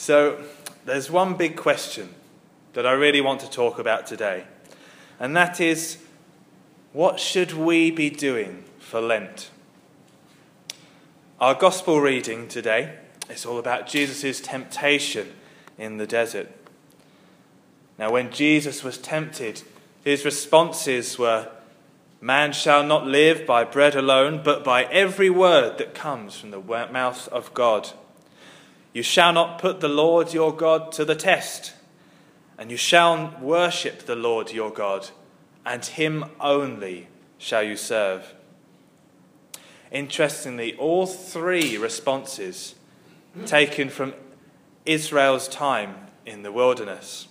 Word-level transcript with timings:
So, 0.00 0.42
there's 0.86 1.10
one 1.10 1.34
big 1.34 1.58
question 1.58 2.14
that 2.72 2.86
I 2.86 2.92
really 2.92 3.20
want 3.20 3.40
to 3.40 3.50
talk 3.50 3.78
about 3.78 4.06
today, 4.06 4.44
and 5.18 5.36
that 5.36 5.60
is 5.60 5.98
what 6.94 7.20
should 7.20 7.52
we 7.52 7.90
be 7.90 8.08
doing 8.08 8.64
for 8.78 9.02
Lent? 9.02 9.50
Our 11.38 11.54
gospel 11.54 12.00
reading 12.00 12.48
today 12.48 12.96
is 13.28 13.44
all 13.44 13.58
about 13.58 13.86
Jesus' 13.86 14.40
temptation 14.40 15.34
in 15.76 15.98
the 15.98 16.06
desert. 16.06 16.48
Now, 17.98 18.10
when 18.10 18.32
Jesus 18.32 18.82
was 18.82 18.96
tempted, 18.96 19.64
his 20.02 20.24
responses 20.24 21.18
were 21.18 21.50
Man 22.22 22.54
shall 22.54 22.84
not 22.84 23.06
live 23.06 23.46
by 23.46 23.64
bread 23.64 23.94
alone, 23.94 24.40
but 24.42 24.64
by 24.64 24.84
every 24.84 25.28
word 25.28 25.76
that 25.76 25.94
comes 25.94 26.38
from 26.38 26.52
the 26.52 26.88
mouth 26.90 27.28
of 27.28 27.52
God. 27.52 27.90
You 28.92 29.02
shall 29.02 29.32
not 29.32 29.60
put 29.60 29.80
the 29.80 29.88
Lord 29.88 30.32
your 30.32 30.54
God 30.54 30.92
to 30.92 31.04
the 31.04 31.14
test, 31.14 31.74
and 32.58 32.70
you 32.70 32.76
shall 32.76 33.36
worship 33.40 34.00
the 34.00 34.16
Lord 34.16 34.52
your 34.52 34.70
God, 34.70 35.08
and 35.64 35.84
him 35.84 36.24
only 36.40 37.08
shall 37.38 37.62
you 37.62 37.76
serve. 37.76 38.34
Interestingly, 39.90 40.74
all 40.76 41.06
three 41.06 41.76
responses 41.76 42.74
taken 43.46 43.88
from 43.88 44.14
Israel's 44.86 45.48
time 45.48 45.94
in 46.26 46.42
the 46.42 46.52
wilderness. 46.52 47.28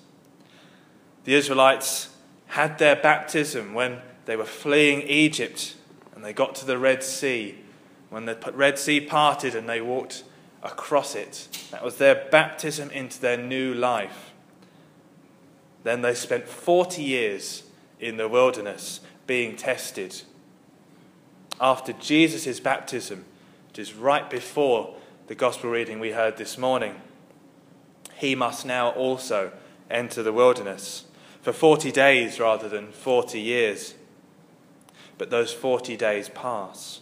The 1.23 1.35
Israelites 1.35 2.09
had 2.47 2.77
their 2.77 2.95
baptism 2.95 3.73
when 3.73 4.01
they 4.25 4.35
were 4.35 4.45
fleeing 4.45 5.01
Egypt 5.03 5.75
and 6.15 6.23
they 6.23 6.33
got 6.33 6.55
to 6.55 6.65
the 6.65 6.77
Red 6.77 7.03
Sea. 7.03 7.55
When 8.09 8.25
the 8.25 8.35
Red 8.53 8.77
Sea 8.77 8.99
parted 8.99 9.55
and 9.55 9.69
they 9.69 9.81
walked 9.81 10.23
across 10.63 11.15
it, 11.15 11.47
that 11.71 11.83
was 11.83 11.97
their 11.97 12.27
baptism 12.31 12.89
into 12.91 13.19
their 13.19 13.37
new 13.37 13.73
life. 13.73 14.31
Then 15.83 16.01
they 16.01 16.13
spent 16.13 16.47
40 16.47 17.01
years 17.01 17.63
in 17.99 18.17
the 18.17 18.27
wilderness 18.27 18.99
being 19.27 19.55
tested. 19.55 20.21
After 21.61 21.93
Jesus' 21.93 22.59
baptism, 22.59 23.25
which 23.67 23.79
is 23.79 23.93
right 23.93 24.29
before 24.29 24.95
the 25.27 25.35
gospel 25.35 25.69
reading 25.69 25.99
we 25.99 26.11
heard 26.11 26.37
this 26.37 26.57
morning, 26.57 26.95
he 28.15 28.35
must 28.35 28.65
now 28.65 28.89
also 28.89 29.51
enter 29.89 30.23
the 30.23 30.33
wilderness 30.33 31.05
for 31.41 31.53
40 31.53 31.91
days 31.91 32.39
rather 32.39 32.67
than 32.67 32.91
40 32.91 33.39
years. 33.39 33.93
But 35.17 35.29
those 35.29 35.53
40 35.53 35.97
days 35.97 36.29
pass, 36.29 37.01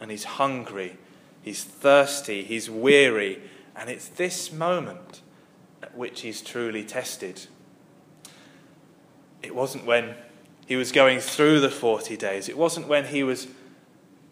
and 0.00 0.10
he's 0.10 0.24
hungry, 0.24 0.96
he's 1.42 1.64
thirsty, 1.64 2.42
he's 2.42 2.70
weary, 2.70 3.40
and 3.74 3.88
it's 3.88 4.08
this 4.08 4.52
moment 4.52 5.22
at 5.82 5.96
which 5.96 6.20
he's 6.20 6.42
truly 6.42 6.84
tested. 6.84 7.46
It 9.42 9.54
wasn't 9.54 9.86
when 9.86 10.14
he 10.66 10.76
was 10.76 10.92
going 10.92 11.20
through 11.20 11.60
the 11.60 11.70
40 11.70 12.16
days, 12.16 12.48
it 12.48 12.56
wasn't 12.56 12.88
when 12.88 13.06
he 13.06 13.22
was 13.22 13.48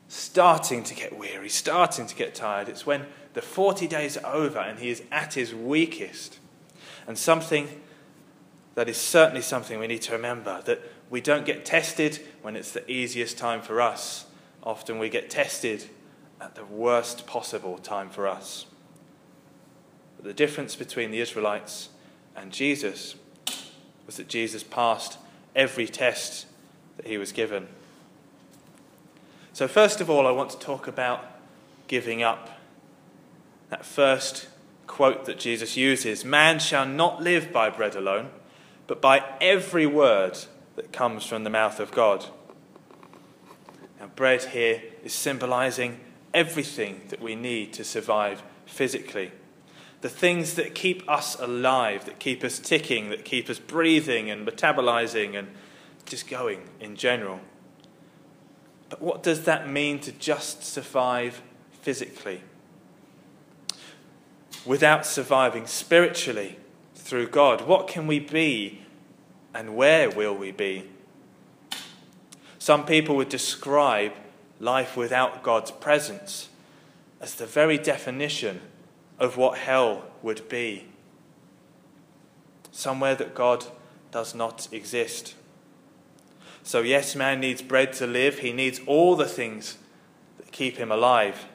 starting 0.09 0.83
to 0.83 0.95
get 0.95 1.19
weary, 1.19 1.49
starting 1.49 2.07
to 2.07 2.15
get 2.15 2.35
tired. 2.35 2.69
It's 2.69 2.87
when 2.87 3.07
the 3.35 3.43
40 3.43 3.87
days 3.87 4.17
are 4.17 4.35
over 4.35 4.59
and 4.59 4.79
he 4.79 4.89
is 4.89 5.03
at 5.13 5.35
his 5.35 5.55
weakest. 5.55 6.39
And 7.07 7.17
something 7.17 7.69
that 8.75 8.89
is 8.89 8.97
certainly 8.97 9.43
something 9.43 9.79
we 9.79 9.87
need 9.87 10.03
to 10.03 10.13
remember 10.13 10.63
that 10.63 10.81
we 11.11 11.21
don't 11.21 11.45
get 11.45 11.65
tested 11.65 12.25
when 12.43 12.57
it's 12.57 12.73
the 12.73 12.91
easiest 12.91 13.37
time 13.37 13.61
for 13.61 13.81
us. 13.81 14.27
Often 14.63 14.99
we 14.99 15.09
get 15.09 15.31
tested 15.31 15.89
at 16.41 16.55
the 16.55 16.65
worst 16.65 17.27
possible 17.27 17.79
time 17.79 18.11
for 18.11 18.27
us. 18.27 18.67
But 20.17 20.25
the 20.25 20.35
difference 20.35 20.77
between 20.77 21.11
the 21.11 21.21
Israelites 21.21 21.91
and 22.37 22.53
Jesus 22.53 23.15
was 24.07 24.17
that 24.17 24.29
Jesus 24.29 24.63
passed 24.63 25.19
every 25.55 25.87
test 25.87 26.47
that 26.97 27.07
he 27.07 27.19
was 27.19 27.33
given. 27.33 27.69
So, 29.53 29.67
first 29.67 30.01
of 30.01 30.09
all, 30.09 30.27
I 30.27 30.31
want 30.31 30.51
to 30.51 30.59
talk 30.59 30.87
about 30.87 31.25
giving 31.89 32.23
up. 32.23 32.51
That 33.71 33.85
first 33.85 34.49
quote 34.87 35.27
that 35.27 35.39
Jesus 35.39 35.77
uses 35.77 36.25
Man 36.25 36.59
shall 36.59 36.87
not 36.87 37.23
live 37.23 37.53
by 37.53 37.71
bread 37.71 37.95
alone, 37.95 38.31
but 38.87 39.01
by 39.01 39.25
every 39.41 39.87
word 39.87 40.39
that 40.77 40.93
comes 40.93 41.27
from 41.27 41.45
the 41.45 41.51
mouth 41.51 41.81
of 41.81 41.91
God. 41.91 42.27
Now, 44.01 44.07
bread 44.15 44.45
here 44.45 44.83
is 45.03 45.13
symbolizing 45.13 46.01
everything 46.35 47.03
that 47.09 47.21
we 47.21 47.35
need 47.35 47.73
to 47.75 47.85
survive 47.85 48.43
physically. 48.67 49.33
The 50.01 50.09
things 50.09 50.55
that 50.55 50.75
keep 50.75 51.09
us 51.09 51.39
alive, 51.41 52.05
that 52.05 52.19
keep 52.19 52.45
us 52.45 52.59
ticking, 52.59 53.11
that 53.11 53.25
keep 53.25 53.51
us 53.51 53.59
breathing 53.59 54.31
and 54.31 54.47
metabolizing 54.47 55.37
and 55.37 55.49
just 56.07 56.29
going 56.29 56.69
in 56.81 56.97
general. 56.97 57.41
But 58.89 59.03
what 59.03 59.23
does 59.23 59.45
that 59.45 59.69
mean 59.69 59.99
to 60.01 60.13
just 60.13 60.63
survive 60.63 61.43
physically? 61.83 62.43
Without 64.65 65.05
surviving 65.05 65.67
spiritually 65.67 66.59
through 66.95 67.29
God, 67.29 67.67
what 67.67 67.89
can 67.89 68.07
we 68.07 68.21
be 68.21 68.83
and 69.55 69.77
where 69.77 70.11
will 70.11 70.35
we 70.35 70.53
be? 70.53 70.89
Some 72.59 72.85
people 72.85 73.17
would 73.17 73.29
describe 73.29 74.13
life 74.61 74.97
without 74.97 75.43
God's 75.43 75.71
presence 75.71 76.49
as 77.21 77.35
the 77.35 77.47
very 77.47 77.79
definition 77.79 78.61
of 79.19 79.37
what 79.37 79.59
hell 79.59 80.05
would 80.23 80.49
be. 80.49 80.87
Somewhere 82.71 83.15
that 83.17 83.35
God 83.35 83.67
does 84.11 84.35
not 84.35 84.69
exist. 84.73 85.35
So, 86.63 86.83
yes, 86.83 87.17
man 87.17 87.41
needs 87.41 87.63
bread 87.63 87.93
to 87.95 88.07
live, 88.07 88.41
he 88.41 88.53
needs 88.53 88.81
all 88.87 89.17
the 89.17 89.27
things 89.27 89.79
that 90.37 90.53
keep 90.53 90.77
him 90.77 90.93
alive, 90.93 91.47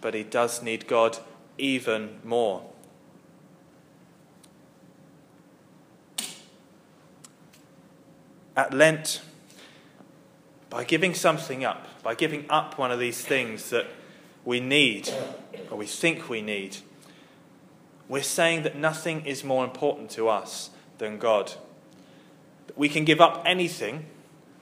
but 0.00 0.14
he 0.14 0.22
does 0.22 0.62
need 0.62 0.86
God 0.86 1.18
even 1.58 2.18
more. 2.22 2.62
At 8.56 8.74
Lent, 8.74 9.22
by 10.68 10.84
giving 10.84 11.14
something 11.14 11.64
up, 11.64 11.86
by 12.02 12.14
giving 12.14 12.46
up 12.48 12.78
one 12.78 12.90
of 12.90 12.98
these 12.98 13.20
things 13.20 13.70
that 13.70 13.86
we 14.44 14.60
need 14.60 15.08
or 15.70 15.76
we 15.76 15.86
think 15.86 16.28
we 16.28 16.42
need, 16.42 16.78
we're 18.08 18.22
saying 18.22 18.62
that 18.62 18.76
nothing 18.76 19.24
is 19.26 19.44
more 19.44 19.64
important 19.64 20.10
to 20.10 20.28
us 20.28 20.70
than 20.98 21.18
God. 21.18 21.52
We 22.76 22.88
can 22.88 23.04
give 23.04 23.20
up 23.20 23.42
anything 23.46 24.06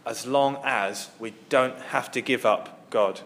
as 0.05 0.27
long 0.27 0.59
as 0.65 1.11
we 1.19 1.35
don't 1.49 1.79
have 1.79 2.11
to 2.13 2.21
give 2.21 2.45
up 2.45 2.91
God. 2.91 3.21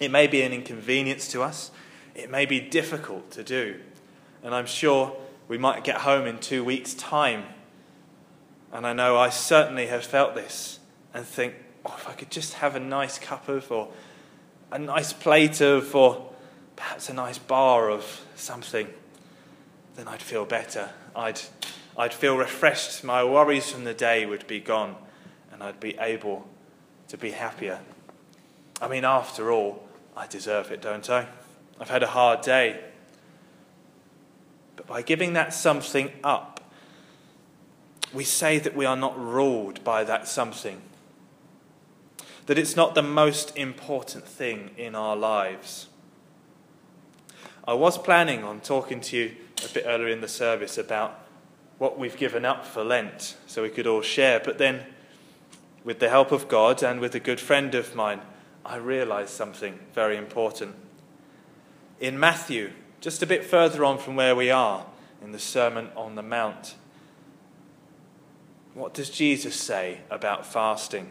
It 0.00 0.10
may 0.10 0.26
be 0.26 0.42
an 0.42 0.52
inconvenience 0.52 1.28
to 1.28 1.42
us, 1.42 1.70
it 2.14 2.30
may 2.30 2.46
be 2.46 2.60
difficult 2.60 3.30
to 3.32 3.42
do, 3.42 3.76
and 4.42 4.54
I'm 4.54 4.66
sure 4.66 5.16
we 5.48 5.58
might 5.58 5.84
get 5.84 5.98
home 5.98 6.26
in 6.26 6.38
two 6.38 6.64
weeks' 6.64 6.94
time. 6.94 7.44
And 8.72 8.86
I 8.86 8.92
know 8.92 9.16
I 9.16 9.30
certainly 9.30 9.86
have 9.86 10.04
felt 10.04 10.34
this 10.34 10.80
and 11.14 11.24
think, 11.24 11.54
oh, 11.86 11.94
if 11.96 12.08
I 12.08 12.12
could 12.12 12.30
just 12.30 12.54
have 12.54 12.74
a 12.76 12.80
nice 12.80 13.18
cup 13.18 13.48
of, 13.48 13.70
or 13.70 13.88
a 14.70 14.78
nice 14.78 15.12
plate 15.12 15.60
of, 15.60 15.94
or 15.94 16.30
perhaps 16.74 17.08
a 17.08 17.14
nice 17.14 17.38
bar 17.38 17.90
of 17.90 18.24
something, 18.34 18.88
then 19.96 20.08
I'd 20.08 20.22
feel 20.22 20.44
better. 20.44 20.90
I'd 21.14 21.40
I'd 21.98 22.12
feel 22.12 22.36
refreshed. 22.36 23.02
My 23.04 23.24
worries 23.24 23.70
from 23.70 23.84
the 23.84 23.94
day 23.94 24.26
would 24.26 24.46
be 24.46 24.60
gone, 24.60 24.96
and 25.50 25.62
I'd 25.62 25.80
be 25.80 25.96
able 25.98 26.46
to 27.08 27.16
be 27.16 27.30
happier. 27.30 27.80
I 28.82 28.88
mean, 28.88 29.04
after 29.04 29.50
all, 29.50 29.88
I 30.14 30.26
deserve 30.26 30.70
it, 30.70 30.82
don't 30.82 31.08
I? 31.08 31.26
I've 31.80 31.88
had 31.88 32.02
a 32.02 32.08
hard 32.08 32.42
day. 32.42 32.80
But 34.76 34.86
by 34.86 35.00
giving 35.00 35.32
that 35.32 35.54
something 35.54 36.12
up, 36.22 36.60
we 38.12 38.24
say 38.24 38.58
that 38.58 38.76
we 38.76 38.84
are 38.84 38.96
not 38.96 39.18
ruled 39.18 39.82
by 39.82 40.04
that 40.04 40.28
something, 40.28 40.82
that 42.46 42.58
it's 42.58 42.76
not 42.76 42.94
the 42.94 43.02
most 43.02 43.56
important 43.56 44.26
thing 44.26 44.70
in 44.76 44.94
our 44.94 45.16
lives. 45.16 45.88
I 47.66 47.74
was 47.74 47.98
planning 47.98 48.44
on 48.44 48.60
talking 48.60 49.00
to 49.02 49.16
you 49.16 49.36
a 49.64 49.72
bit 49.72 49.84
earlier 49.86 50.08
in 50.08 50.20
the 50.20 50.28
service 50.28 50.78
about 50.78 51.26
what 51.78 51.98
we've 51.98 52.16
given 52.16 52.44
up 52.44 52.64
for 52.64 52.84
Lent 52.84 53.36
so 53.46 53.62
we 53.62 53.68
could 53.68 53.86
all 53.86 54.02
share. 54.02 54.40
But 54.40 54.58
then, 54.58 54.86
with 55.84 55.98
the 55.98 56.08
help 56.08 56.30
of 56.30 56.48
God 56.48 56.82
and 56.82 57.00
with 57.00 57.14
a 57.14 57.20
good 57.20 57.40
friend 57.40 57.74
of 57.74 57.94
mine, 57.94 58.20
I 58.64 58.76
realized 58.76 59.30
something 59.30 59.78
very 59.92 60.16
important. 60.16 60.76
In 62.00 62.18
Matthew, 62.18 62.72
just 63.00 63.22
a 63.22 63.26
bit 63.26 63.44
further 63.44 63.84
on 63.84 63.98
from 63.98 64.16
where 64.16 64.36
we 64.36 64.50
are 64.50 64.86
in 65.22 65.32
the 65.32 65.38
Sermon 65.38 65.88
on 65.96 66.14
the 66.14 66.22
Mount, 66.22 66.76
what 68.74 68.94
does 68.94 69.10
Jesus 69.10 69.56
say 69.56 70.00
about 70.10 70.46
fasting? 70.46 71.10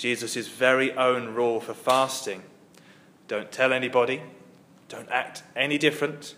Jesus' 0.00 0.48
very 0.48 0.92
own 0.94 1.34
rule 1.34 1.60
for 1.60 1.74
fasting 1.74 2.42
don't 3.28 3.52
tell 3.52 3.70
anybody, 3.72 4.22
don't 4.88 5.10
act 5.10 5.42
any 5.54 5.76
different, 5.76 6.34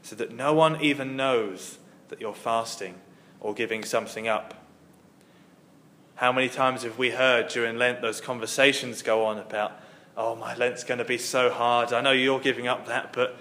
so 0.00 0.14
that 0.14 0.32
no 0.32 0.54
one 0.54 0.80
even 0.80 1.16
knows 1.16 1.78
that 2.08 2.20
you're 2.20 2.32
fasting 2.32 2.94
or 3.40 3.52
giving 3.52 3.84
something 3.84 4.28
up. 4.28 4.54
How 6.14 6.30
many 6.30 6.48
times 6.48 6.84
have 6.84 6.98
we 6.98 7.10
heard 7.10 7.48
during 7.48 7.76
Lent 7.76 8.00
those 8.00 8.20
conversations 8.20 9.02
go 9.02 9.24
on 9.26 9.38
about, 9.38 9.72
oh, 10.16 10.36
my 10.36 10.54
Lent's 10.54 10.84
going 10.84 10.98
to 10.98 11.04
be 11.04 11.18
so 11.18 11.50
hard. 11.50 11.92
I 11.92 12.00
know 12.00 12.12
you're 12.12 12.40
giving 12.40 12.68
up 12.68 12.86
that, 12.86 13.12
but 13.12 13.36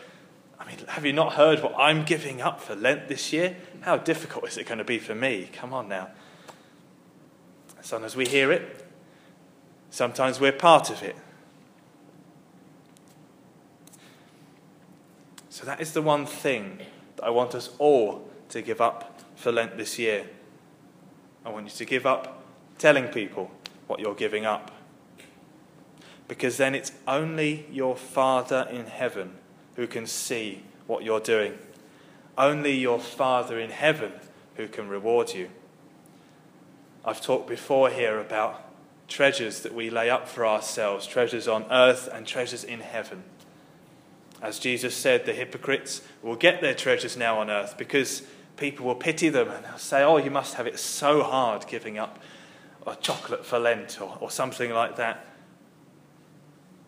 I 0.60 0.66
mean, 0.66 0.78
have 0.88 1.06
you 1.06 1.14
not 1.14 1.34
heard 1.34 1.62
what 1.62 1.76
I'm 1.78 2.04
giving 2.06 2.42
up 2.42 2.60
for 2.60 2.76
Lent 2.76 3.08
this 3.08 3.32
year? 3.32 3.56
How 3.82 3.98
difficult 3.98 4.48
is 4.48 4.58
it 4.58 4.66
going 4.66 4.80
to 4.80 4.84
be 4.84 4.98
for 4.98 5.14
me? 5.14 5.48
Come 5.54 5.74
on 5.74 5.88
now. 5.88 6.10
Sometimes 7.82 8.16
we 8.16 8.26
hear 8.26 8.52
it, 8.52 8.89
sometimes 9.90 10.40
we're 10.40 10.52
part 10.52 10.90
of 10.90 11.04
it. 11.04 11.16
So 15.50 15.66
that 15.66 15.82
is 15.82 15.92
the 15.92 16.02
one 16.02 16.26
thing 16.26 16.80
that 17.18 17.26
I 17.26 17.30
want 17.30 17.54
us 17.54 17.70
all 17.80 18.30
to 18.50 18.62
give 18.62 18.80
up 18.80 19.20
for 19.36 19.52
Lent 19.52 19.78
this 19.78 20.00
year. 20.00 20.26
I 21.46 21.50
want 21.50 21.66
you 21.66 21.72
to 21.72 21.86
give 21.86 22.06
up 22.06 22.44
telling 22.78 23.08
people 23.08 23.52
what 23.88 24.00
you're 24.00 24.16
giving 24.16 24.46
up. 24.46 24.72
Because 26.28 26.58
then 26.58 26.76
it's 26.76 26.92
only 27.08 27.66
your 27.72 27.96
Father 27.96 28.68
in 28.72 28.86
heaven 28.86 29.34
who 29.76 29.88
can 29.88 30.06
see 30.06 30.64
what 30.88 31.04
you're 31.04 31.20
doing. 31.20 31.58
Only 32.38 32.78
your 32.78 33.00
Father 33.00 33.60
in 33.60 33.72
heaven 33.72 34.14
who 34.56 34.68
can 34.68 34.88
reward 34.88 35.34
you. 35.34 35.50
I've 37.04 37.22
talked 37.22 37.48
before 37.48 37.90
here 37.90 38.20
about 38.20 38.69
treasures 39.10 39.62
that 39.62 39.74
we 39.74 39.90
lay 39.90 40.10
up 40.10 40.28
for 40.28 40.46
ourselves 40.46 41.06
treasures 41.06 41.48
on 41.48 41.66
earth 41.72 42.08
and 42.12 42.26
treasures 42.26 42.64
in 42.64 42.80
heaven. 42.80 43.24
As 44.42 44.60
Jesus 44.60 44.96
said, 44.96 45.26
the 45.26 45.34
hypocrites 45.34 46.02
will 46.22 46.36
get 46.36 46.62
their 46.62 46.74
treasures 46.74 47.18
now 47.18 47.40
on 47.40 47.50
earth 47.50 47.78
because 47.78 48.24
people 48.56 48.86
will 48.86 48.96
pity 48.96 49.30
them 49.30 49.50
and 49.50 49.66
they'll 49.66 49.78
say, 49.78 50.04
Oh, 50.04 50.18
you 50.18 50.32
must 50.32 50.54
have 50.56 50.68
it 50.68 50.80
so 50.80 51.24
hard 51.24 51.68
giving 51.68 51.98
up 51.98 52.20
a 52.88 52.96
chocolate 52.96 53.46
for 53.46 53.60
Lent 53.60 54.00
or, 54.00 54.18
or 54.22 54.32
something 54.32 54.72
like 54.72 54.96
that. 54.96 55.26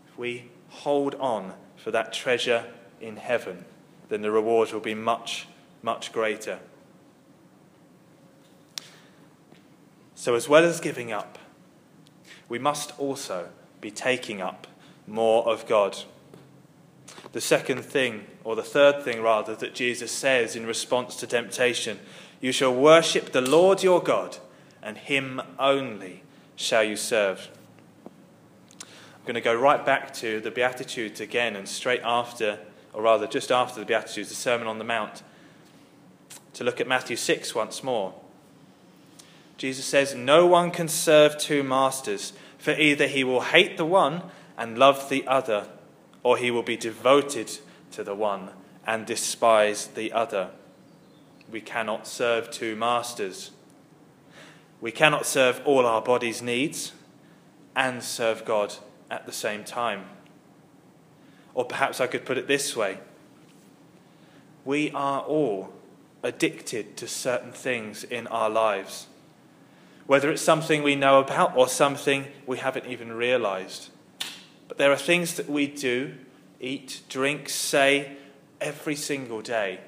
If 0.07 0.17
we 0.17 0.49
hold 0.69 1.15
on 1.15 1.53
for 1.75 1.91
that 1.91 2.13
treasure 2.13 2.65
in 3.01 3.17
heaven, 3.17 3.65
then 4.09 4.21
the 4.21 4.31
reward 4.31 4.71
will 4.71 4.79
be 4.79 4.95
much, 4.95 5.47
much 5.81 6.13
greater. 6.13 6.59
So, 10.15 10.35
as 10.35 10.47
well 10.47 10.63
as 10.63 10.79
giving 10.79 11.11
up, 11.11 11.39
we 12.51 12.59
must 12.59 12.91
also 12.99 13.47
be 13.79 13.89
taking 13.89 14.41
up 14.41 14.67
more 15.07 15.47
of 15.47 15.65
God. 15.65 15.97
The 17.31 17.39
second 17.39 17.85
thing, 17.85 18.25
or 18.43 18.57
the 18.57 18.61
third 18.61 19.03
thing 19.03 19.21
rather, 19.21 19.55
that 19.55 19.73
Jesus 19.73 20.11
says 20.11 20.53
in 20.53 20.65
response 20.65 21.15
to 21.15 21.27
temptation 21.27 21.97
you 22.41 22.51
shall 22.51 22.75
worship 22.75 23.31
the 23.31 23.39
Lord 23.39 23.83
your 23.83 24.03
God, 24.03 24.35
and 24.83 24.97
him 24.97 25.41
only 25.57 26.23
shall 26.57 26.83
you 26.83 26.97
serve. 26.97 27.49
I'm 28.81 29.21
going 29.23 29.35
to 29.35 29.41
go 29.41 29.55
right 29.55 29.85
back 29.85 30.13
to 30.15 30.41
the 30.41 30.51
Beatitudes 30.51 31.21
again, 31.21 31.55
and 31.55 31.69
straight 31.69 32.01
after, 32.03 32.59
or 32.91 33.03
rather 33.03 33.27
just 33.27 33.49
after 33.49 33.79
the 33.79 33.85
Beatitudes, 33.85 34.27
the 34.27 34.35
Sermon 34.35 34.67
on 34.67 34.77
the 34.77 34.83
Mount, 34.83 35.23
to 36.55 36.65
look 36.65 36.81
at 36.81 36.87
Matthew 36.87 37.15
6 37.15 37.55
once 37.55 37.81
more. 37.81 38.13
Jesus 39.61 39.85
says, 39.85 40.15
No 40.15 40.47
one 40.47 40.71
can 40.71 40.87
serve 40.87 41.37
two 41.37 41.61
masters, 41.61 42.33
for 42.57 42.71
either 42.71 43.05
he 43.05 43.23
will 43.23 43.41
hate 43.41 43.77
the 43.77 43.85
one 43.85 44.23
and 44.57 44.75
love 44.75 45.07
the 45.07 45.27
other 45.27 45.67
or 46.23 46.35
he 46.35 46.49
will 46.49 46.63
be 46.63 46.75
devoted 46.75 47.59
to 47.91 48.03
the 48.03 48.15
one 48.15 48.49
and 48.87 49.05
despise 49.05 49.85
the 49.85 50.11
other. 50.13 50.49
We 51.51 51.61
cannot 51.61 52.07
serve 52.07 52.49
two 52.49 52.75
masters. 52.75 53.51
We 54.79 54.91
cannot 54.91 55.27
serve 55.27 55.61
all 55.63 55.85
our 55.85 56.01
body's 56.01 56.41
needs 56.41 56.93
and 57.75 58.01
serve 58.01 58.43
God 58.43 58.73
at 59.11 59.27
the 59.27 59.31
same 59.31 59.63
time. 59.63 60.05
Or 61.53 61.65
perhaps 61.65 62.01
I 62.01 62.07
could 62.07 62.25
put 62.25 62.39
it 62.39 62.47
this 62.47 62.75
way 62.75 62.97
we 64.65 64.89
are 64.89 65.21
all 65.21 65.71
addicted 66.23 66.97
to 66.97 67.07
certain 67.07 67.51
things 67.51 68.03
in 68.03 68.25
our 68.25 68.49
lives, 68.49 69.05
whether 70.07 70.29
it's 70.31 70.41
something 70.41 70.83
we 70.83 70.95
know 70.95 71.19
about 71.19 71.55
or 71.55 71.67
something 71.67 72.27
we 72.45 72.57
haven't 72.57 72.85
even 72.85 73.11
realized. 73.13 73.89
But 74.67 74.77
there 74.77 74.91
are 74.91 74.97
things 74.97 75.35
that 75.35 75.49
we 75.49 75.67
do, 75.67 76.15
eat, 76.59 77.01
drink, 77.09 77.49
say 77.49 78.17
every 78.59 78.95
single 78.95 79.41
day. 79.41 79.79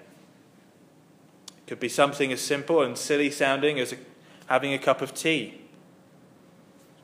It 1.47 1.67
could 1.67 1.79
be 1.79 1.89
something 1.89 2.31
as 2.31 2.41
simple 2.41 2.81
and 2.81 2.97
silly 2.97 3.31
sounding 3.31 3.79
as 3.79 3.93
a, 3.93 3.97
having 4.47 4.73
a 4.73 4.79
cup 4.79 5.01
of 5.01 5.13
tea. 5.13 5.61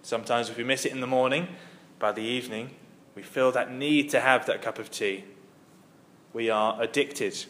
Sometimes, 0.01 0.49
if 0.49 0.57
we 0.57 0.63
miss 0.63 0.85
it 0.85 0.91
in 0.91 1.01
the 1.01 1.07
morning, 1.07 1.47
by 1.99 2.11
the 2.11 2.21
evening, 2.21 2.71
we 3.15 3.21
feel 3.21 3.51
that 3.51 3.71
need 3.71 4.09
to 4.09 4.19
have 4.21 4.45
that 4.45 4.61
cup 4.61 4.79
of 4.79 4.89
tea. 4.89 5.25
We 6.33 6.49
are 6.49 6.81
addicted. 6.81 7.45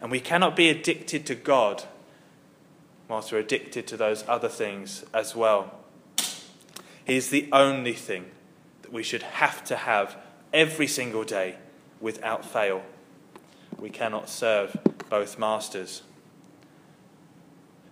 And 0.00 0.10
we 0.10 0.20
cannot 0.20 0.56
be 0.56 0.68
addicted 0.68 1.26
to 1.26 1.34
God 1.34 1.84
whilst 3.08 3.32
we're 3.32 3.38
addicted 3.38 3.86
to 3.86 3.96
those 3.96 4.24
other 4.28 4.48
things 4.48 5.04
as 5.12 5.36
well. 5.36 5.72
He 7.04 7.16
is 7.16 7.30
the 7.30 7.48
only 7.52 7.92
thing 7.92 8.30
that 8.82 8.92
we 8.92 9.02
should 9.02 9.22
have 9.22 9.62
to 9.64 9.76
have 9.76 10.16
every 10.52 10.86
single 10.86 11.24
day 11.24 11.56
without 12.00 12.44
fail. 12.44 12.82
We 13.78 13.90
cannot 13.90 14.28
serve 14.28 14.76
both 15.10 15.38
masters. 15.38 16.02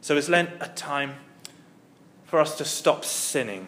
So 0.00 0.16
is 0.16 0.28
Lent 0.28 0.50
a 0.60 0.68
time 0.68 1.16
for 2.24 2.40
us 2.40 2.56
to 2.58 2.64
stop 2.64 3.04
sinning, 3.04 3.66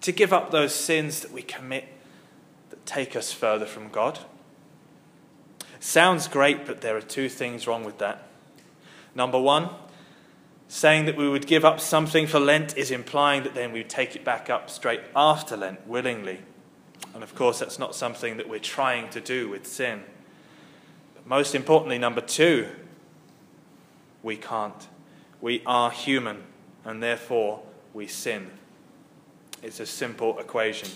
to 0.00 0.12
give 0.12 0.32
up 0.32 0.50
those 0.50 0.74
sins 0.74 1.20
that 1.20 1.32
we 1.32 1.42
commit 1.42 1.86
that 2.70 2.86
take 2.86 3.16
us 3.16 3.32
further 3.32 3.66
from 3.66 3.88
God? 3.88 4.20
Sounds 5.80 6.28
great, 6.28 6.66
but 6.66 6.80
there 6.80 6.96
are 6.96 7.00
two 7.00 7.28
things 7.28 7.66
wrong 7.66 7.84
with 7.84 7.98
that. 7.98 8.28
Number 9.14 9.40
one, 9.40 9.70
Saying 10.68 11.06
that 11.06 11.16
we 11.16 11.28
would 11.28 11.46
give 11.46 11.64
up 11.64 11.80
something 11.80 12.26
for 12.26 12.38
Lent 12.38 12.76
is 12.76 12.90
implying 12.90 13.42
that 13.44 13.54
then 13.54 13.72
we 13.72 13.80
would 13.80 13.88
take 13.88 14.14
it 14.14 14.24
back 14.24 14.50
up 14.50 14.68
straight 14.68 15.00
after 15.16 15.56
Lent 15.56 15.86
willingly. 15.86 16.40
And 17.14 17.22
of 17.22 17.34
course, 17.34 17.58
that's 17.58 17.78
not 17.78 17.94
something 17.94 18.36
that 18.36 18.48
we're 18.48 18.58
trying 18.58 19.08
to 19.10 19.20
do 19.20 19.48
with 19.48 19.66
sin. 19.66 20.02
But 21.14 21.26
most 21.26 21.54
importantly, 21.54 21.98
number 21.98 22.20
two, 22.20 22.68
we 24.22 24.36
can't. 24.36 24.88
We 25.40 25.62
are 25.64 25.90
human, 25.90 26.42
and 26.84 27.02
therefore 27.02 27.62
we 27.94 28.06
sin. 28.06 28.50
It's 29.62 29.80
a 29.80 29.86
simple 29.86 30.38
equation. 30.38 30.90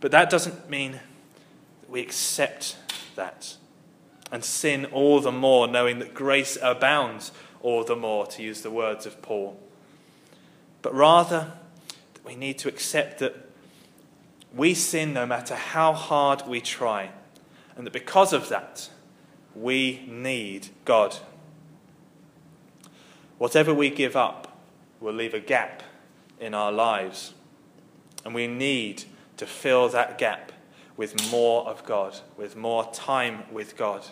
But 0.00 0.12
that 0.12 0.30
doesn't 0.30 0.70
mean 0.70 0.92
that 0.92 1.90
we 1.90 2.00
accept 2.00 2.76
that 3.16 3.56
and 4.32 4.44
sin 4.44 4.86
all 4.86 5.20
the 5.20 5.32
more, 5.32 5.68
knowing 5.68 5.98
that 6.00 6.14
grace 6.14 6.58
abounds 6.60 7.32
all 7.66 7.82
the 7.82 7.96
more, 7.96 8.24
to 8.28 8.44
use 8.44 8.60
the 8.62 8.70
words 8.70 9.06
of 9.06 9.20
Paul. 9.22 9.58
But 10.82 10.94
rather, 10.94 11.54
we 12.24 12.36
need 12.36 12.58
to 12.58 12.68
accept 12.68 13.18
that 13.18 13.34
we 14.54 14.72
sin 14.72 15.12
no 15.12 15.26
matter 15.26 15.56
how 15.56 15.92
hard 15.92 16.46
we 16.46 16.60
try, 16.60 17.10
and 17.76 17.84
that 17.84 17.92
because 17.92 18.32
of 18.32 18.48
that, 18.50 18.88
we 19.52 20.06
need 20.06 20.68
God. 20.84 21.16
Whatever 23.36 23.74
we 23.74 23.90
give 23.90 24.14
up 24.14 24.56
will 25.00 25.14
leave 25.14 25.34
a 25.34 25.40
gap 25.40 25.82
in 26.38 26.54
our 26.54 26.70
lives, 26.70 27.34
and 28.24 28.32
we 28.32 28.46
need 28.46 29.02
to 29.38 29.44
fill 29.44 29.88
that 29.88 30.18
gap 30.18 30.52
with 30.96 31.32
more 31.32 31.66
of 31.66 31.84
God, 31.84 32.20
with 32.36 32.54
more 32.54 32.88
time 32.92 33.42
with 33.50 33.76
God, 33.76 34.06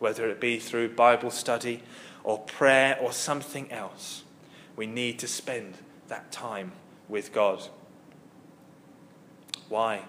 whether 0.00 0.28
it 0.28 0.40
be 0.40 0.58
through 0.58 0.96
Bible 0.96 1.30
study 1.30 1.84
or 2.26 2.40
prayer 2.40 2.98
or 3.00 3.10
something 3.12 3.72
else. 3.72 4.24
We 4.76 4.86
need 4.86 5.18
to 5.20 5.26
spend 5.26 5.78
that 6.08 6.30
time 6.30 6.72
with 7.08 7.32
God. 7.32 7.62
Why? 9.70 10.02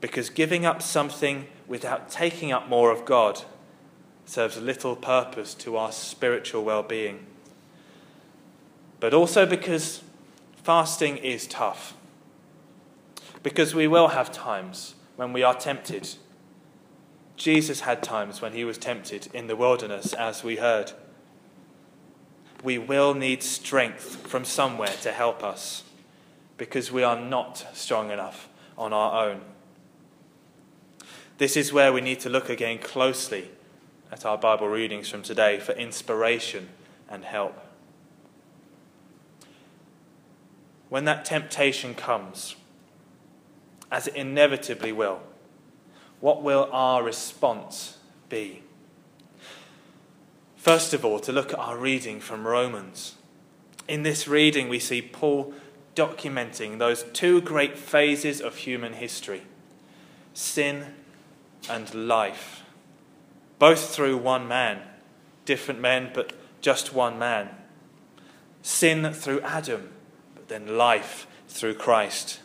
because 0.00 0.30
giving 0.30 0.64
up 0.64 0.82
something 0.82 1.46
without 1.66 2.08
taking 2.08 2.52
up 2.52 2.68
more 2.68 2.90
of 2.90 3.04
God 3.04 3.42
serves 4.24 4.56
little 4.60 4.96
purpose 4.96 5.54
to 5.54 5.76
our 5.76 5.92
spiritual 5.92 6.64
well 6.64 6.82
being. 6.82 7.26
But 9.00 9.14
also 9.14 9.46
because 9.46 10.02
fasting 10.62 11.16
is 11.18 11.46
tough. 11.46 11.94
Because 13.42 13.74
we 13.74 13.86
will 13.86 14.08
have 14.08 14.32
times 14.32 14.94
when 15.16 15.32
we 15.32 15.42
are 15.42 15.54
tempted. 15.54 16.14
Jesus 17.36 17.80
had 17.80 18.02
times 18.02 18.40
when 18.40 18.52
he 18.52 18.64
was 18.64 18.78
tempted 18.78 19.28
in 19.34 19.46
the 19.46 19.56
wilderness, 19.56 20.14
as 20.14 20.42
we 20.42 20.56
heard. 20.56 20.92
We 22.62 22.78
will 22.78 23.14
need 23.14 23.42
strength 23.42 24.26
from 24.26 24.44
somewhere 24.44 24.94
to 25.02 25.12
help 25.12 25.44
us 25.44 25.84
because 26.56 26.90
we 26.90 27.02
are 27.02 27.20
not 27.20 27.66
strong 27.74 28.10
enough 28.10 28.48
on 28.78 28.92
our 28.92 29.28
own. 29.28 29.42
This 31.38 31.56
is 31.56 31.72
where 31.72 31.92
we 31.92 32.00
need 32.00 32.20
to 32.20 32.30
look 32.30 32.48
again 32.48 32.78
closely 32.78 33.50
at 34.10 34.24
our 34.24 34.38
Bible 34.38 34.68
readings 34.68 35.10
from 35.10 35.22
today 35.22 35.60
for 35.60 35.72
inspiration 35.72 36.70
and 37.10 37.24
help. 37.24 37.58
When 40.88 41.04
that 41.04 41.24
temptation 41.24 41.94
comes, 41.94 42.56
as 43.92 44.06
it 44.06 44.14
inevitably 44.14 44.92
will, 44.92 45.20
what 46.20 46.42
will 46.42 46.68
our 46.72 47.02
response 47.02 47.98
be? 48.28 48.62
First 50.56 50.92
of 50.94 51.04
all, 51.04 51.20
to 51.20 51.32
look 51.32 51.52
at 51.52 51.58
our 51.58 51.76
reading 51.76 52.20
from 52.20 52.46
Romans. 52.46 53.14
In 53.86 54.02
this 54.02 54.26
reading, 54.26 54.68
we 54.68 54.80
see 54.80 55.00
Paul 55.00 55.54
documenting 55.94 56.78
those 56.78 57.04
two 57.12 57.40
great 57.40 57.78
phases 57.78 58.40
of 58.40 58.56
human 58.56 58.94
history 58.94 59.42
sin 60.34 60.94
and 61.70 61.94
life, 61.94 62.62
both 63.58 63.94
through 63.94 64.18
one 64.18 64.46
man, 64.46 64.82
different 65.46 65.80
men, 65.80 66.10
but 66.12 66.32
just 66.60 66.92
one 66.92 67.18
man. 67.18 67.48
Sin 68.60 69.12
through 69.12 69.40
Adam, 69.40 69.90
but 70.34 70.48
then 70.48 70.76
life 70.76 71.26
through 71.48 71.74
Christ. 71.74 72.40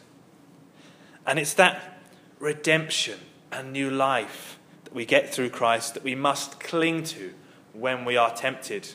And 1.25 1.37
it's 1.37 1.53
that 1.55 2.01
redemption 2.39 3.19
and 3.51 3.71
new 3.71 3.89
life 3.89 4.59
that 4.83 4.93
we 4.93 5.05
get 5.05 5.33
through 5.33 5.49
Christ 5.49 5.93
that 5.93 6.03
we 6.03 6.15
must 6.15 6.59
cling 6.59 7.03
to 7.03 7.33
when 7.73 8.05
we 8.05 8.17
are 8.17 8.33
tempted. 8.33 8.89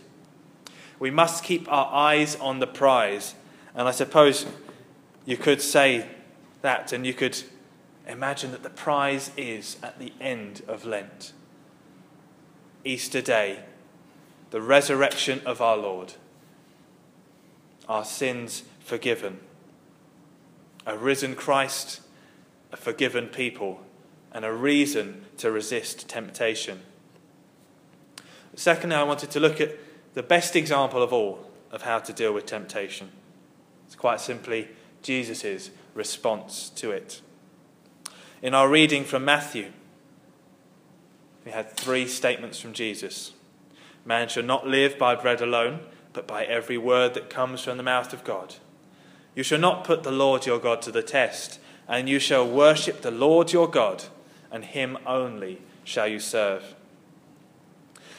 We 0.99 1.11
must 1.11 1.45
keep 1.45 1.71
our 1.71 1.93
eyes 1.93 2.37
on 2.37 2.59
the 2.59 2.67
prize. 2.67 3.35
And 3.75 3.87
I 3.87 3.91
suppose 3.91 4.47
you 5.25 5.37
could 5.37 5.61
say 5.61 6.09
that, 6.63 6.93
and 6.93 7.07
you 7.07 7.15
could 7.15 7.39
imagine 8.07 8.53
that 8.53 8.63
the 8.63 8.71
prize 8.71 9.31
is 9.37 9.77
at 9.83 9.99
the 9.99 10.13
end 10.21 10.63
of 10.69 10.85
Lent 10.85 11.33
Easter 12.85 13.21
Day, 13.21 13.65
the 14.51 14.63
resurrection 14.63 15.43
of 15.45 15.61
our 15.61 15.77
Lord, 15.77 16.15
our 17.89 18.05
sins 18.05 18.63
forgiven, 18.79 19.41
a 20.87 20.97
risen 20.97 21.35
Christ, 21.35 22.01
a 22.73 22.77
forgiven 22.77 23.27
people, 23.27 23.81
and 24.37 24.45
a 24.45 24.53
reason 24.53 25.25
to 25.39 25.51
resist 25.51 26.11
temptation. 26.11 26.79
Secondly, 28.55 28.95
I 28.95 29.03
wanted 29.03 29.31
to 29.31 29.41
look 29.41 29.63
at 29.63 29.79
the 30.13 30.23
best 30.23 30.55
example 30.55 31.03
of 31.03 31.11
all 31.11 31.51
of 31.73 31.81
how 31.81 32.01
to 32.01 32.13
deal 32.13 32.35
with 32.35 32.45
temptation. 32.45 33.09
It's 33.87 33.95
quite 33.95 34.21
simply 34.21 34.69
Jesus' 35.01 35.71
response 35.95 36.69
to 36.77 36.91
it. 36.91 37.23
In 38.43 38.53
our 38.53 38.69
reading 38.69 39.05
from 39.05 39.25
Matthew, 39.25 39.73
we 41.47 41.53
had 41.53 41.73
three 41.73 42.07
statements 42.07 42.61
from 42.61 42.75
Jesus 42.75 43.33
Man 44.05 44.29
shall 44.29 44.43
not 44.43 44.67
live 44.67 44.99
by 44.99 45.15
bread 45.15 45.41
alone, 45.41 45.81
but 46.13 46.29
by 46.29 46.45
every 46.45 46.77
word 46.77 47.15
that 47.15 47.31
comes 47.31 47.63
from 47.63 47.79
the 47.79 47.83
mouth 47.83 48.13
of 48.13 48.23
God. 48.23 48.57
You 49.35 49.43
shall 49.43 49.59
not 49.59 49.85
put 49.85 50.03
the 50.03 50.13
Lord 50.13 50.45
your 50.45 50.59
God 50.59 50.83
to 50.83 50.93
the 50.93 51.03
test, 51.03 51.59
and 51.89 52.07
you 52.07 52.19
shall 52.19 52.47
worship 52.47 53.01
the 53.01 53.11
Lord 53.11 53.51
your 53.51 53.67
God, 53.67 54.05
and 54.51 54.65
him 54.65 54.99
only 55.07 55.61
shall 55.85 56.07
you 56.07 56.19
serve. 56.19 56.75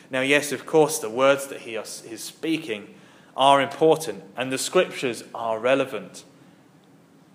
Now, 0.09 0.21
yes, 0.21 0.51
of 0.51 0.65
course, 0.65 0.99
the 0.99 1.09
words 1.09 1.47
that 1.47 1.61
he 1.61 1.75
is 1.75 2.23
speaking 2.23 2.93
are 3.35 3.61
important, 3.61 4.23
and 4.35 4.51
the 4.51 4.57
scriptures 4.57 5.23
are 5.35 5.59
relevant. 5.59 6.23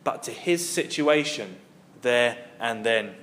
But 0.04 0.22
to 0.24 0.30
his 0.30 0.68
situation, 0.68 1.56
there 2.00 2.38
and 2.58 2.84
then. 2.84 3.14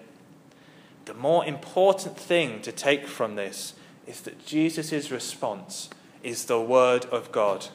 The 1.06 1.14
more 1.14 1.46
important 1.46 2.18
thing 2.18 2.62
to 2.62 2.72
take 2.72 3.08
from 3.08 3.36
this 3.36 3.74
is 4.06 4.22
that 4.22 4.46
Jesus' 4.46 5.12
response 5.12 5.90
is 6.24 6.46
the 6.46 6.62
Word 6.62 7.06
of 7.06 7.32
God. 7.32 7.68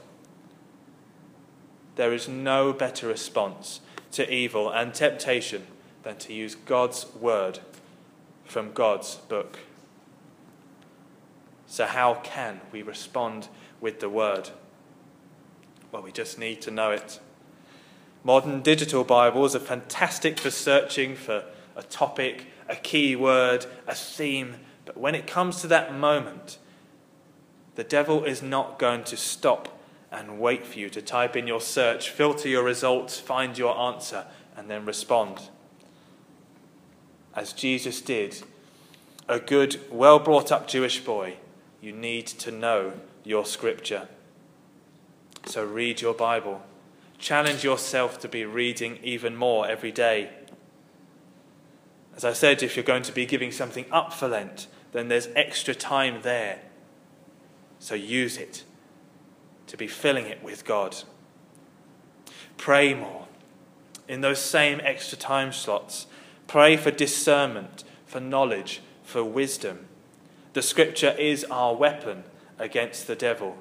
There 1.96 2.12
is 2.12 2.28
no 2.28 2.72
better 2.72 3.06
response 3.06 3.80
to 4.12 4.32
evil 4.32 4.70
and 4.70 4.94
temptation 4.94 5.66
than 6.02 6.16
to 6.18 6.32
use 6.32 6.54
God's 6.54 7.06
Word 7.14 7.60
from 8.44 8.72
God's 8.72 9.16
book. 9.16 9.60
So, 11.66 11.86
how 11.86 12.14
can 12.22 12.60
we 12.72 12.82
respond 12.82 13.48
with 13.80 14.00
the 14.00 14.08
Word? 14.08 14.50
Well, 15.90 16.02
we 16.02 16.12
just 16.12 16.38
need 16.38 16.60
to 16.62 16.70
know 16.70 16.90
it. 16.90 17.20
Modern 18.22 18.62
digital 18.62 19.04
Bibles 19.04 19.54
are 19.54 19.60
fantastic 19.60 20.38
for 20.38 20.50
searching 20.50 21.14
for 21.14 21.44
a 21.76 21.82
topic, 21.82 22.46
a 22.68 22.76
key 22.76 23.14
word, 23.16 23.66
a 23.86 23.94
theme, 23.94 24.56
but 24.84 24.96
when 24.96 25.14
it 25.14 25.26
comes 25.26 25.60
to 25.60 25.66
that 25.66 25.94
moment, 25.94 26.58
the 27.74 27.84
devil 27.84 28.24
is 28.24 28.42
not 28.42 28.78
going 28.78 29.04
to 29.04 29.16
stop 29.16 29.80
and 30.10 30.38
wait 30.38 30.64
for 30.64 30.78
you 30.78 30.88
to 30.90 31.02
type 31.02 31.36
in 31.36 31.46
your 31.46 31.60
search, 31.60 32.10
filter 32.10 32.48
your 32.48 32.62
results, 32.62 33.18
find 33.18 33.58
your 33.58 33.76
answer, 33.76 34.24
and 34.56 34.70
then 34.70 34.84
respond. 34.84 35.50
As 37.34 37.52
Jesus 37.52 38.00
did, 38.00 38.42
a 39.28 39.40
good, 39.40 39.80
well 39.90 40.18
brought 40.18 40.52
up 40.52 40.68
Jewish 40.68 41.00
boy, 41.00 41.36
you 41.80 41.92
need 41.92 42.26
to 42.26 42.50
know 42.50 42.92
your 43.24 43.44
scripture. 43.44 44.08
So 45.46 45.64
read 45.64 46.00
your 46.00 46.14
Bible. 46.14 46.62
Challenge 47.18 47.64
yourself 47.64 48.18
to 48.20 48.28
be 48.28 48.44
reading 48.44 48.98
even 49.02 49.36
more 49.36 49.66
every 49.66 49.92
day. 49.92 50.30
As 52.16 52.24
I 52.24 52.32
said, 52.32 52.62
if 52.62 52.76
you're 52.76 52.84
going 52.84 53.02
to 53.02 53.12
be 53.12 53.26
giving 53.26 53.50
something 53.50 53.86
up 53.90 54.12
for 54.12 54.28
Lent, 54.28 54.68
then 54.92 55.08
there's 55.08 55.28
extra 55.34 55.74
time 55.74 56.20
there. 56.22 56.60
So 57.78 57.94
use 57.94 58.36
it 58.36 58.64
to 59.66 59.76
be 59.76 59.86
filling 59.86 60.26
it 60.26 60.42
with 60.42 60.64
God. 60.64 60.96
Pray 62.56 62.94
more. 62.94 63.26
In 64.06 64.20
those 64.20 64.38
same 64.38 64.80
extra 64.84 65.18
time 65.18 65.52
slots, 65.52 66.06
pray 66.46 66.76
for 66.76 66.90
discernment, 66.90 67.84
for 68.06 68.20
knowledge, 68.20 68.80
for 69.02 69.24
wisdom. 69.24 69.86
The 70.52 70.62
scripture 70.62 71.14
is 71.18 71.44
our 71.50 71.74
weapon 71.74 72.24
against 72.58 73.06
the 73.06 73.16
devil. 73.16 73.58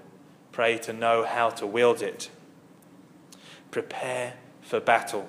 Pray 0.51 0.77
to 0.79 0.93
know 0.93 1.25
how 1.25 1.49
to 1.49 1.65
wield 1.65 2.01
it 2.01 2.29
prepare 3.73 4.35
for 4.61 4.79
battle. 4.79 5.27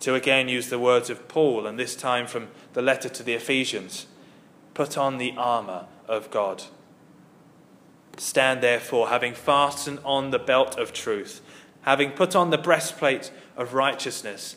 To 0.00 0.14
again 0.14 0.48
use 0.48 0.70
the 0.70 0.78
words 0.78 1.10
of 1.10 1.28
Paul, 1.28 1.66
and 1.66 1.78
this 1.78 1.94
time 1.94 2.26
from 2.26 2.48
the 2.72 2.82
letter 2.82 3.08
to 3.08 3.22
the 3.22 3.34
Ephesians 3.34 4.06
put 4.74 4.96
on 4.96 5.18
the 5.18 5.34
armour 5.36 5.86
of 6.08 6.30
God. 6.30 6.64
Stand 8.16 8.62
therefore, 8.62 9.08
having 9.08 9.34
fastened 9.34 10.00
on 10.04 10.30
the 10.30 10.38
belt 10.38 10.78
of 10.78 10.92
truth, 10.92 11.40
having 11.82 12.12
put 12.12 12.34
on 12.34 12.50
the 12.50 12.58
breastplate 12.58 13.30
of 13.56 13.74
righteousness, 13.74 14.56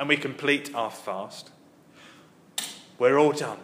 and 0.00 0.08
we 0.08 0.16
complete 0.16 0.74
our 0.74 0.90
fast, 0.90 1.50
we're 2.98 3.18
all 3.18 3.32
done. 3.32 3.58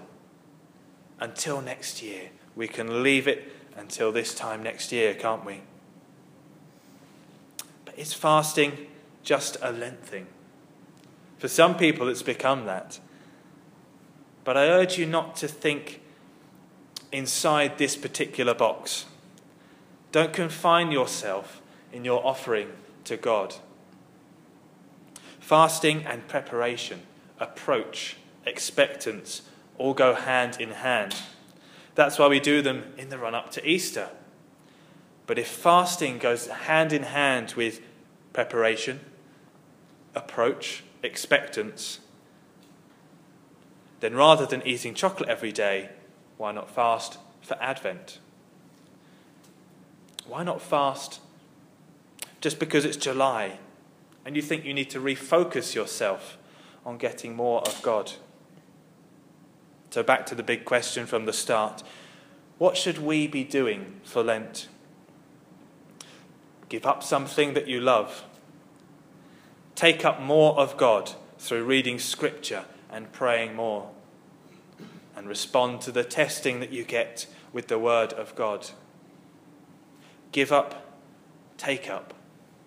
Until 1.18 1.62
next 1.62 2.02
year, 2.02 2.28
we 2.54 2.68
can 2.68 3.02
leave 3.02 3.26
it 3.26 3.50
until 3.74 4.12
this 4.12 4.34
time 4.34 4.62
next 4.62 4.92
year, 4.92 5.14
can't 5.14 5.46
we? 5.46 5.62
But 7.86 7.98
is 7.98 8.12
fasting 8.12 8.86
just 9.22 9.56
a 9.62 9.72
Lent 9.72 10.04
thing? 10.04 10.26
For 11.38 11.48
some 11.48 11.74
people, 11.74 12.06
it's 12.06 12.22
become 12.22 12.66
that. 12.66 13.00
But 14.44 14.58
I 14.58 14.68
urge 14.68 14.98
you 14.98 15.06
not 15.06 15.36
to 15.36 15.48
think 15.48 16.02
inside 17.12 17.78
this 17.78 17.96
particular 17.96 18.52
box. 18.52 19.06
Don't 20.12 20.34
confine 20.34 20.92
yourself 20.92 21.62
in 21.94 22.04
your 22.04 22.24
offering 22.26 22.72
to 23.04 23.16
God. 23.16 23.56
Fasting 25.46 26.04
and 26.04 26.26
preparation, 26.26 27.02
approach, 27.38 28.16
expectance 28.44 29.42
all 29.78 29.94
go 29.94 30.12
hand 30.12 30.60
in 30.60 30.70
hand. 30.70 31.14
That's 31.94 32.18
why 32.18 32.26
we 32.26 32.40
do 32.40 32.62
them 32.62 32.92
in 32.98 33.10
the 33.10 33.16
run 33.16 33.36
up 33.36 33.52
to 33.52 33.64
Easter. 33.64 34.08
But 35.24 35.38
if 35.38 35.46
fasting 35.46 36.18
goes 36.18 36.48
hand 36.48 36.92
in 36.92 37.04
hand 37.04 37.54
with 37.56 37.80
preparation, 38.32 38.98
approach, 40.16 40.82
expectance, 41.04 42.00
then 44.00 44.16
rather 44.16 44.46
than 44.46 44.66
eating 44.66 44.94
chocolate 44.94 45.28
every 45.28 45.52
day, 45.52 45.90
why 46.38 46.50
not 46.50 46.68
fast 46.68 47.18
for 47.40 47.56
Advent? 47.60 48.18
Why 50.26 50.42
not 50.42 50.60
fast 50.60 51.20
just 52.40 52.58
because 52.58 52.84
it's 52.84 52.96
July 52.96 53.60
and 54.26 54.34
you 54.34 54.42
think 54.42 54.64
you 54.64 54.74
need 54.74 54.90
to 54.90 54.98
refocus 54.98 55.74
yourself 55.74 56.36
on 56.84 56.98
getting 56.98 57.36
more 57.36 57.60
of 57.62 57.80
God? 57.80 58.12
So, 59.90 60.02
back 60.02 60.26
to 60.26 60.34
the 60.34 60.42
big 60.42 60.64
question 60.64 61.06
from 61.06 61.24
the 61.24 61.32
start 61.32 61.82
what 62.58 62.76
should 62.76 62.98
we 62.98 63.26
be 63.26 63.44
doing 63.44 64.00
for 64.02 64.22
Lent? 64.24 64.68
Give 66.68 66.86
up 66.86 67.02
something 67.02 67.54
that 67.54 67.68
you 67.68 67.80
love. 67.80 68.24
Take 69.74 70.04
up 70.04 70.20
more 70.20 70.58
of 70.58 70.76
God 70.76 71.12
through 71.38 71.64
reading 71.64 71.98
Scripture 71.98 72.64
and 72.90 73.12
praying 73.12 73.54
more. 73.54 73.90
And 75.14 75.28
respond 75.28 75.82
to 75.82 75.92
the 75.92 76.02
testing 76.02 76.60
that 76.60 76.72
you 76.72 76.82
get 76.82 77.26
with 77.52 77.68
the 77.68 77.78
Word 77.78 78.12
of 78.14 78.34
God. 78.34 78.70
Give 80.32 80.50
up, 80.50 80.96
take 81.58 81.88
up, 81.90 82.14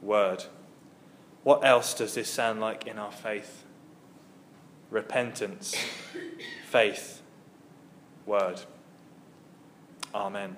Word. 0.01 0.46
What 1.50 1.65
else 1.65 1.96
does 1.96 2.13
this 2.13 2.29
sound 2.29 2.62
like 2.62 2.86
in 2.86 3.00
our 3.00 3.12
faith? 3.12 3.63
Repentance, 4.91 5.74
faith, 6.68 7.24
Word. 8.27 8.62
Amen. 10.13 10.56